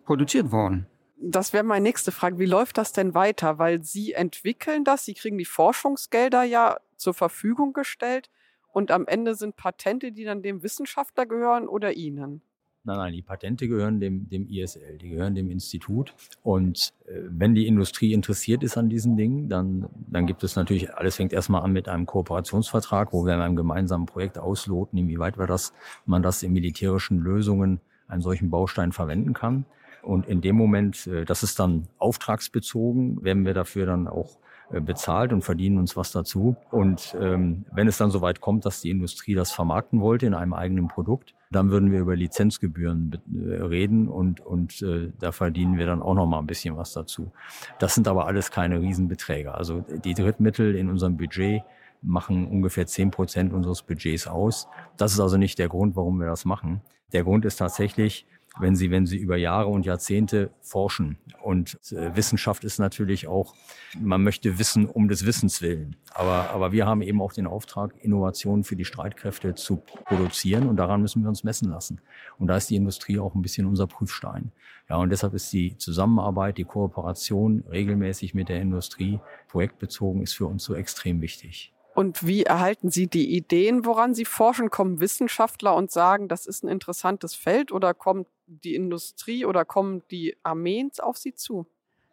produziert 0.05 0.51
worden. 0.51 0.87
Das 1.19 1.51
wäre 1.51 1.63
meine 1.63 1.83
nächste 1.83 2.11
Frage. 2.11 2.37
Wie 2.37 2.45
läuft 2.45 2.77
das 2.77 2.93
denn 2.93 3.15
weiter? 3.15 3.57
Weil 3.57 3.83
Sie 3.83 4.13
entwickeln 4.13 4.83
das, 4.83 5.05
Sie 5.05 5.15
kriegen 5.15 5.37
die 5.37 5.45
Forschungsgelder 5.45 6.43
ja 6.43 6.77
zur 6.95 7.13
Verfügung 7.13 7.73
gestellt 7.73 8.29
und 8.71 8.91
am 8.91 9.07
Ende 9.07 9.33
sind 9.33 9.55
Patente, 9.55 10.11
die 10.11 10.23
dann 10.23 10.43
dem 10.43 10.61
Wissenschaftler 10.61 11.25
gehören 11.25 11.67
oder 11.67 11.93
Ihnen? 11.93 12.41
Nein, 12.87 12.99
nein, 12.99 13.13
die 13.13 13.21
Patente 13.21 13.67
gehören 13.67 13.99
dem, 13.99 14.29
dem 14.29 14.47
ISL, 14.47 14.97
die 14.97 15.09
gehören 15.09 15.35
dem 15.35 15.51
Institut. 15.51 16.15
Und 16.41 16.93
äh, 17.05 17.19
wenn 17.27 17.53
die 17.53 17.67
Industrie 17.67 18.13
interessiert 18.13 18.63
ist 18.63 18.77
an 18.77 18.87
diesen 18.87 19.17
Dingen, 19.17 19.49
dann, 19.49 19.89
dann 20.09 20.25
gibt 20.25 20.41
es 20.45 20.55
natürlich, 20.55 20.95
alles 20.95 21.17
fängt 21.17 21.33
erstmal 21.33 21.63
an 21.63 21.73
mit 21.73 21.89
einem 21.89 22.05
Kooperationsvertrag, 22.05 23.11
wo 23.11 23.25
wir 23.25 23.33
in 23.33 23.41
einem 23.41 23.57
gemeinsamen 23.57 24.05
Projekt 24.05 24.37
ausloten, 24.37 24.97
inwieweit 24.97 25.37
wir 25.37 25.47
das, 25.47 25.73
man 26.05 26.23
das 26.23 26.43
in 26.43 26.53
militärischen 26.53 27.19
Lösungen 27.19 27.81
einen 28.07 28.21
solchen 28.21 28.49
Baustein 28.49 28.93
verwenden 28.93 29.33
kann. 29.33 29.65
Und 30.01 30.25
in 30.25 30.39
dem 30.39 30.55
Moment, 30.55 31.07
äh, 31.07 31.25
das 31.25 31.43
ist 31.43 31.59
dann 31.59 31.89
auftragsbezogen, 31.97 33.21
werden 33.21 33.45
wir 33.45 33.53
dafür 33.53 33.85
dann 33.85 34.07
auch 34.07 34.37
bezahlt 34.69 35.31
und 35.31 35.43
verdienen 35.43 35.77
uns 35.77 35.95
was 35.95 36.11
dazu. 36.11 36.55
Und 36.71 37.15
ähm, 37.19 37.65
wenn 37.71 37.87
es 37.87 37.97
dann 37.97 38.11
soweit 38.11 38.41
kommt, 38.41 38.65
dass 38.65 38.81
die 38.81 38.89
Industrie 38.89 39.33
das 39.33 39.51
vermarkten 39.51 40.01
wollte 40.01 40.25
in 40.25 40.33
einem 40.33 40.53
eigenen 40.53 40.87
Produkt, 40.87 41.35
dann 41.51 41.69
würden 41.69 41.91
wir 41.91 41.99
über 41.99 42.15
Lizenzgebühren 42.15 43.21
äh, 43.33 43.63
reden 43.63 44.07
und, 44.09 44.41
und 44.41 44.81
äh, 44.81 45.11
da 45.19 45.31
verdienen 45.31 45.77
wir 45.77 45.85
dann 45.85 46.01
auch 46.01 46.13
noch 46.13 46.25
mal 46.25 46.39
ein 46.39 46.47
bisschen 46.47 46.75
was 46.75 46.91
dazu. 46.91 47.31
Das 47.79 47.95
sind 47.95 48.07
aber 48.07 48.27
alles 48.27 48.51
keine 48.51 48.81
Riesenbeträge. 48.81 49.53
Also 49.53 49.85
die 50.03 50.13
Drittmittel 50.13 50.75
in 50.75 50.89
unserem 50.89 51.15
Budget 51.15 51.63
machen 52.01 52.47
ungefähr 52.47 52.85
zehn 52.85 53.11
Prozent 53.11 53.53
unseres 53.53 53.81
Budgets 53.81 54.27
aus. 54.27 54.67
Das 54.97 55.13
ist 55.13 55.19
also 55.19 55.37
nicht 55.37 55.57
der 55.59 55.69
Grund, 55.69 55.95
warum 55.95 56.19
wir 56.19 56.27
das 56.27 56.45
machen. 56.45 56.81
Der 57.13 57.23
Grund 57.23 57.45
ist 57.45 57.57
tatsächlich, 57.57 58.27
wenn 58.59 58.75
Sie, 58.75 58.91
wenn 58.91 59.05
Sie 59.05 59.17
über 59.17 59.37
Jahre 59.37 59.67
und 59.67 59.85
Jahrzehnte 59.85 60.51
forschen. 60.61 61.17
Und 61.41 61.77
äh, 61.91 62.15
Wissenschaft 62.15 62.63
ist 62.63 62.79
natürlich 62.79 63.27
auch, 63.27 63.55
man 63.99 64.23
möchte 64.23 64.59
wissen 64.59 64.85
um 64.85 65.07
des 65.07 65.25
Wissens 65.25 65.61
willen. 65.61 65.95
Aber, 66.13 66.49
aber 66.49 66.71
wir 66.71 66.85
haben 66.85 67.01
eben 67.01 67.21
auch 67.21 67.33
den 67.33 67.47
Auftrag, 67.47 67.93
Innovationen 68.01 68.63
für 68.63 68.75
die 68.75 68.85
Streitkräfte 68.85 69.55
zu 69.55 69.77
produzieren 70.05 70.67
und 70.67 70.77
daran 70.77 71.01
müssen 71.01 71.21
wir 71.21 71.29
uns 71.29 71.43
messen 71.43 71.69
lassen. 71.69 72.01
Und 72.37 72.47
da 72.47 72.57
ist 72.57 72.69
die 72.69 72.75
Industrie 72.75 73.19
auch 73.19 73.35
ein 73.35 73.41
bisschen 73.41 73.67
unser 73.67 73.87
Prüfstein. 73.87 74.51
Ja, 74.89 74.97
und 74.97 75.09
deshalb 75.09 75.33
ist 75.33 75.51
die 75.51 75.77
Zusammenarbeit, 75.77 76.57
die 76.57 76.63
Kooperation 76.63 77.63
regelmäßig 77.69 78.33
mit 78.33 78.49
der 78.49 78.61
Industrie 78.61 79.19
projektbezogen 79.49 80.21
ist 80.21 80.33
für 80.33 80.45
uns 80.45 80.63
so 80.63 80.75
extrem 80.75 81.21
wichtig. 81.21 81.73
Und 81.97 82.27
wie 82.27 82.43
erhalten 82.43 82.91
Sie 82.91 83.07
die 83.07 83.35
Ideen, 83.35 83.83
woran 83.83 84.13
Sie 84.13 84.23
forschen? 84.23 84.69
Kommen 84.69 84.99
Wissenschaftler 84.99 85.75
und 85.75 85.89
sagen, 85.89 86.27
das 86.27 86.45
ist 86.45 86.63
ein 86.63 86.67
interessantes 86.67 87.33
Feld 87.33 87.71
oder 87.71 87.95
kommt 87.95 88.27
die 88.45 88.75
Industrie 88.75 89.45
oder 89.45 89.65
kommen 89.65 90.03
die 90.11 90.37
Armeen 90.43 90.91
auf 90.99 91.17
Sie 91.17 91.33
zu? 91.33 91.65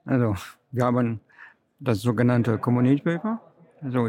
Also, 0.06 0.36
wir 0.70 0.86
haben 0.86 1.20
das 1.80 2.00
sogenannte 2.00 2.56
Community 2.56 3.02
Paper, 3.02 3.42
also 3.82 4.08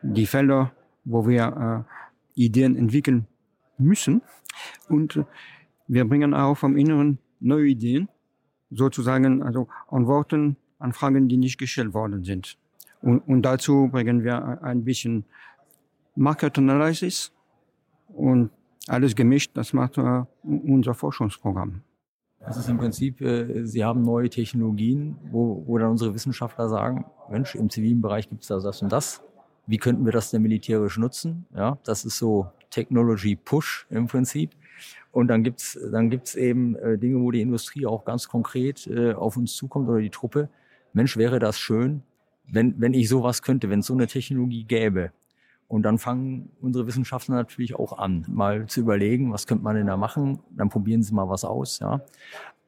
die 0.00 0.24
Felder, 0.24 0.72
wo 1.04 1.28
wir 1.28 1.84
äh, 1.86 2.42
Ideen 2.42 2.74
entwickeln 2.74 3.26
müssen. 3.76 4.22
Und 4.88 5.22
wir 5.86 6.06
bringen 6.06 6.32
auch 6.32 6.54
vom 6.54 6.78
Inneren 6.78 7.18
neue 7.40 7.66
Ideen, 7.66 8.08
sozusagen 8.70 9.42
also 9.42 9.68
Antworten 9.86 10.56
an 10.78 10.94
Fragen, 10.94 11.28
die 11.28 11.36
nicht 11.36 11.58
gestellt 11.58 11.92
worden 11.92 12.24
sind. 12.24 12.56
Und, 13.04 13.18
und 13.28 13.42
dazu 13.42 13.88
bringen 13.92 14.24
wir 14.24 14.62
ein 14.62 14.82
bisschen 14.82 15.26
Market 16.16 16.56
Analysis 16.56 17.32
und 18.08 18.50
alles 18.88 19.14
gemischt. 19.14 19.50
Das 19.54 19.74
macht 19.74 19.98
uh, 19.98 20.24
unser 20.42 20.94
Forschungsprogramm. 20.94 21.82
Das 22.40 22.56
ist 22.56 22.68
im 22.70 22.78
Prinzip, 22.78 23.20
äh, 23.20 23.66
Sie 23.66 23.84
haben 23.84 24.02
neue 24.02 24.30
Technologien, 24.30 25.18
wo, 25.30 25.62
wo 25.66 25.76
dann 25.76 25.90
unsere 25.90 26.14
Wissenschaftler 26.14 26.70
sagen, 26.70 27.04
Mensch, 27.30 27.54
im 27.54 27.68
zivilen 27.68 28.00
Bereich 28.00 28.30
gibt 28.30 28.40
es 28.40 28.48
da 28.48 28.58
das 28.58 28.80
und 28.80 28.90
das. 28.90 29.22
Wie 29.66 29.76
könnten 29.76 30.06
wir 30.06 30.12
das 30.12 30.30
denn 30.30 30.40
militärisch 30.40 30.96
nutzen? 30.96 31.44
Ja, 31.54 31.76
das 31.84 32.06
ist 32.06 32.16
so 32.16 32.46
Technology 32.70 33.36
Push 33.36 33.86
im 33.90 34.06
Prinzip. 34.06 34.52
Und 35.12 35.28
dann 35.28 35.42
gibt's 35.42 35.78
dann 35.92 36.08
gibt's 36.08 36.36
eben 36.36 36.74
äh, 36.76 36.96
Dinge, 36.96 37.20
wo 37.20 37.30
die 37.30 37.42
Industrie 37.42 37.84
auch 37.84 38.06
ganz 38.06 38.28
konkret 38.28 38.86
äh, 38.86 39.12
auf 39.12 39.36
uns 39.36 39.56
zukommt 39.56 39.90
oder 39.90 40.00
die 40.00 40.10
Truppe. 40.10 40.48
Mensch, 40.94 41.18
wäre 41.18 41.38
das 41.38 41.58
schön, 41.58 42.02
wenn, 42.46 42.80
wenn 42.80 42.94
ich 42.94 43.08
sowas 43.08 43.42
könnte, 43.42 43.70
wenn 43.70 43.80
es 43.80 43.86
so 43.86 43.94
eine 43.94 44.06
Technologie 44.06 44.64
gäbe. 44.64 45.12
Und 45.66 45.82
dann 45.82 45.98
fangen 45.98 46.50
unsere 46.60 46.86
Wissenschaftler 46.86 47.36
natürlich 47.36 47.74
auch 47.74 47.98
an, 47.98 48.24
mal 48.28 48.66
zu 48.66 48.80
überlegen, 48.80 49.32
was 49.32 49.46
könnte 49.46 49.64
man 49.64 49.76
denn 49.76 49.86
da 49.86 49.96
machen. 49.96 50.40
Dann 50.50 50.68
probieren 50.68 51.02
sie 51.02 51.14
mal 51.14 51.28
was 51.28 51.44
aus, 51.44 51.78
ja. 51.78 52.02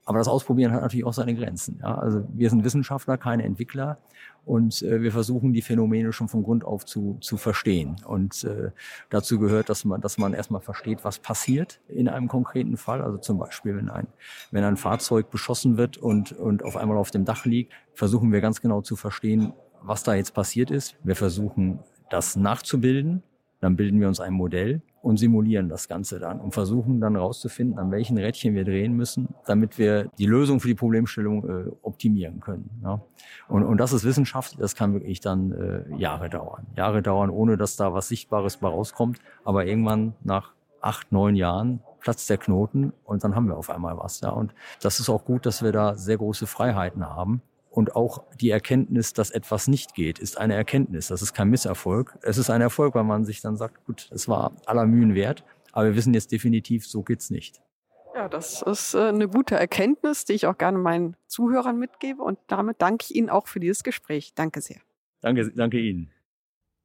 Aber 0.07 0.19
das 0.19 0.29
Ausprobieren 0.29 0.73
hat 0.73 0.83
natürlich 0.83 1.05
auch 1.05 1.13
seine 1.13 1.35
Grenzen. 1.35 1.81
Ja? 1.83 1.97
Also 1.97 2.25
wir 2.33 2.49
sind 2.49 2.63
Wissenschaftler, 2.63 3.19
keine 3.19 3.43
Entwickler 3.43 3.99
und 4.45 4.81
äh, 4.83 5.03
wir 5.03 5.11
versuchen 5.11 5.53
die 5.53 5.63
Phänomene 5.63 6.13
schon 6.13 6.29
von 6.29 6.45
Grund 6.45 6.65
auf 6.65 6.87
zu, 6.87 7.19
zu 7.21 7.37
verstehen. 7.37 7.97
Und 8.07 8.45
äh, 8.45 8.71
dazu 9.11 9.41
gehört, 9.41 9.69
dass 9.69 9.85
man, 9.85 10.01
dass 10.01 10.17
man 10.17 10.33
erstmal 10.33 10.61
versteht, 10.61 11.05
was 11.05 11.19
passiert 11.19 11.81
in 11.89 12.09
einem 12.09 12.29
konkreten 12.29 12.77
Fall. 12.77 13.03
Also 13.03 13.19
zum 13.19 13.39
Beispiel, 13.39 13.77
wenn 13.77 13.91
ein, 13.91 14.07
wenn 14.53 14.63
ein 14.63 14.77
Fahrzeug 14.77 15.29
beschossen 15.29 15.77
wird 15.77 15.99
und, 15.99 16.31
und 16.31 16.63
auf 16.63 16.77
einmal 16.77 16.99
auf 16.99 17.11
dem 17.11 17.25
Dach 17.25 17.45
liegt, 17.45 17.73
versuchen 17.93 18.31
wir 18.31 18.41
ganz 18.41 18.61
genau 18.61 18.83
zu 18.83 18.95
verstehen, 18.95 19.55
was 19.87 20.03
da 20.03 20.15
jetzt 20.15 20.35
passiert 20.35 20.71
ist. 20.71 20.97
Wir 21.03 21.17
versuchen 21.17 21.79
das 22.11 22.37
nachzubilden. 22.37 23.23
Dann 23.61 23.77
bilden 23.77 24.01
wir 24.01 24.09
uns 24.09 24.21
ein 24.21 24.35
Modell 24.35 24.83
und 25.07 25.17
simulieren 25.19 25.69
das 25.69 25.89
Ganze 25.89 26.19
dann 26.19 26.41
und 26.41 26.53
versuchen 26.53 27.01
dann 27.01 27.15
herauszufinden, 27.15 27.79
an 27.79 27.91
welchen 27.91 28.19
Rädchen 28.19 28.55
wir 28.55 28.65
drehen 28.65 28.95
müssen, 28.95 29.35
damit 29.47 29.79
wir 29.79 30.11
die 30.19 30.27
Lösung 30.27 30.61
für 30.61 30.69
die 30.69 30.75
Problemstellung 30.75 31.49
äh, 31.49 31.71
optimieren 31.83 32.41
können. 32.41 32.69
Ja. 32.83 33.01
Und, 33.49 33.63
und 33.65 33.79
das 33.79 33.93
ist 33.93 34.05
Wissenschaft, 34.05 34.61
das 34.61 34.75
kann 34.75 34.93
wirklich 34.93 35.21
dann 35.21 35.53
äh, 35.53 35.97
Jahre 35.97 36.29
dauern. 36.29 36.67
Jahre 36.75 37.03
dauern, 37.03 37.31
ohne 37.31 37.57
dass 37.57 37.77
da 37.77 37.95
was 37.95 38.09
Sichtbares 38.09 38.59
bei 38.59 38.69
rauskommt. 38.69 39.21
Aber 39.45 39.65
irgendwann 39.65 40.15
nach 40.23 40.53
acht, 40.81 41.13
neun 41.13 41.37
Jahren 41.37 41.81
platzt 42.01 42.29
der 42.29 42.39
Knoten 42.39 42.93
und 43.05 43.25
dann 43.25 43.35
haben 43.35 43.47
wir 43.47 43.57
auf 43.57 43.71
einmal 43.71 43.97
was. 43.97 44.21
Ja. 44.21 44.31
Und 44.31 44.53
das 44.83 45.01
ist 45.01 45.09
auch 45.09 45.25
gut, 45.25 45.47
dass 45.47 45.63
wir 45.63 45.73
da 45.73 45.95
sehr 45.95 46.19
große 46.19 46.47
Freiheiten 46.47 47.09
haben 47.09 47.43
und 47.77 47.95
auch 47.95 48.25
die 48.41 48.49
Erkenntnis, 48.49 49.13
dass 49.13 49.31
etwas 49.31 49.69
nicht 49.69 49.95
geht, 49.95 50.19
ist 50.19 50.39
eine 50.39 50.55
Erkenntnis. 50.55 51.09
Das 51.09 51.21
ist 51.21 51.35
kein 51.35 51.51
Misserfolg. 51.51 52.19
Es 52.23 52.39
ist 52.39 52.49
ein 52.49 52.63
Erfolg, 52.63 52.95
weil 52.95 53.05
man 53.05 53.27
sich 53.27 53.43
dann 53.43 53.59
sagt, 53.59 53.85
gut, 53.85 54.09
es 54.13 54.29
war 54.29 54.57
aller 54.65 54.87
Mühen 54.87 55.15
wert, 55.15 55.45
aber 55.73 55.89
wir 55.89 55.95
wissen 55.95 56.15
jetzt 56.15 56.33
definitiv, 56.33 56.87
so 56.87 57.03
geht's 57.03 57.29
nicht. 57.29 57.61
Ja, 58.15 58.31
das 58.31 58.63
ist 58.63 58.95
äh, 58.95 59.09
eine 59.09 59.29
gute 59.29 59.57
Erkenntnis, 59.57 60.25
die 60.25 60.33
ich 60.33 60.47
auch 60.47 60.57
gerne 60.57 60.79
meinen 60.79 61.17
Zuhörern 61.27 61.79
mitgebe. 61.79 62.23
Und 62.23 62.39
damit 62.47 62.81
danke 62.81 63.05
ich 63.05 63.15
Ihnen 63.15 63.29
auch 63.29 63.47
für 63.47 63.61
dieses 63.61 63.85
Gespräch. 63.85 64.33
Danke 64.35 64.63
sehr. 64.63 64.81
Danke, 65.21 65.53
danke 65.55 65.79
Ihnen. 65.79 66.11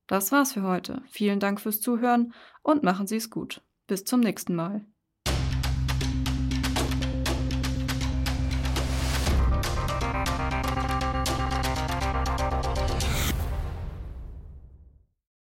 Das 0.07 0.33
war's 0.33 0.51
für 0.51 0.63
heute. 0.63 1.03
Vielen 1.10 1.39
Dank 1.39 1.62
fürs 1.62 1.79
Zuhören 1.79 2.33
und 2.63 2.83
machen 2.83 3.07
Sie 3.07 3.15
es 3.15 3.29
gut. 3.29 3.62
Bis 3.88 4.03
zum 4.03 4.19
nächsten 4.19 4.55
Mal. 4.55 4.83